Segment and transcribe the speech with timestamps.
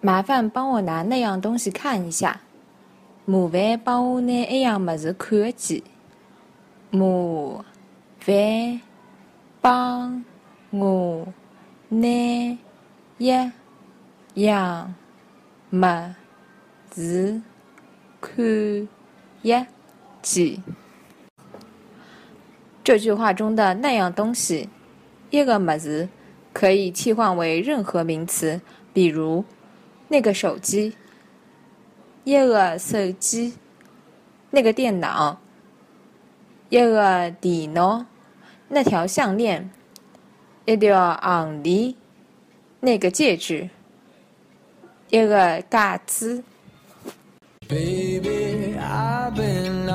[0.00, 2.40] 麻烦帮我拿那样东西看一下。
[3.26, 5.82] 麻烦帮我拿一样么子看个见。
[6.92, 7.44] 麻
[8.30, 8.64] 烦
[9.60, 10.14] 帮
[10.70, 11.26] 我
[11.88, 11.98] 拿
[13.18, 13.26] 一
[14.34, 14.94] 样
[15.60, 16.14] 物
[16.94, 17.42] 事
[18.20, 18.88] 看
[19.42, 19.66] 一
[20.22, 20.62] 见。
[22.82, 24.68] 这句话中的那样东西，
[25.30, 26.08] 一个么子
[26.52, 28.60] 可以替换为任何名词，
[28.92, 29.44] 比如
[30.08, 30.94] 那个手机，
[32.24, 33.54] 一个手机，
[34.50, 35.40] 那个电脑，
[36.68, 38.06] 一个电脑，
[38.68, 39.70] 那条项链，
[40.64, 41.94] 一条项链，
[42.80, 43.70] 那个戒指，
[45.10, 46.42] 一个戒指。